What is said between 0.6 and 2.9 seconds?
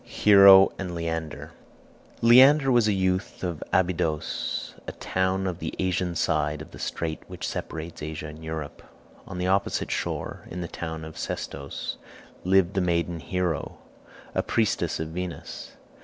AND LEANDER Leander was